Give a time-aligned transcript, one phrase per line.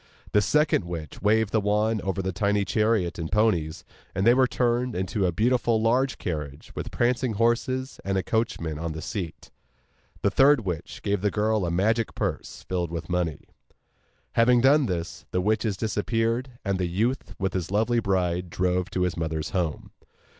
[0.31, 3.83] The second witch waved the wand over the tiny chariot and ponies,
[4.15, 8.79] and they were turned into a beautiful large carriage with prancing horses, and a coachman
[8.79, 9.51] on the seat.
[10.23, 13.41] The third witch gave the girl a magic purse, filled with money.
[14.31, 19.01] Having done this, the witches disappeared, and the youth with his lovely bride drove to
[19.03, 19.91] his mother's home.